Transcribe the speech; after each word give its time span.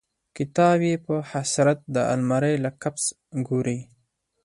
کتاب 0.37 0.79
یې 0.89 0.95
په 1.05 1.15
حسرت 1.31 1.79
د 1.95 1.97
المارۍ 2.13 2.55
له 2.63 2.69
قفس 2.81 3.05
ګوري 3.47 3.79